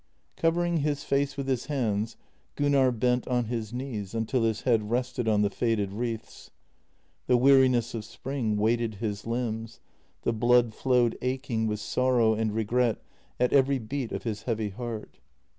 Covering 0.35 0.77
his 0.77 1.03
face 1.03 1.37
with 1.37 1.47
his 1.47 1.67
hands, 1.67 2.17
Gunnar 2.55 2.91
bent 2.91 3.27
on 3.27 3.45
his 3.45 3.71
knees 3.71 4.15
until 4.15 4.41
his 4.45 4.61
head 4.61 4.89
rested 4.89 5.27
on 5.27 5.43
the 5.43 5.49
faded 5.51 5.93
wreaths. 5.93 6.49
The 7.27 7.37
weariness 7.37 7.93
of 7.93 8.03
spring 8.03 8.57
weighted 8.57 8.95
his 8.95 9.27
limbs, 9.27 9.79
the 10.23 10.33
blood 10.33 10.73
flowed 10.73 11.19
aching 11.21 11.67
with 11.67 11.79
sorrow 11.81 12.33
and 12.33 12.51
regret 12.51 13.03
at 13.39 13.53
every 13.53 13.77
beat 13.77 14.11
of 14.11 14.23
his 14.23 14.41
heavy 14.41 14.69
heart. 14.69 15.19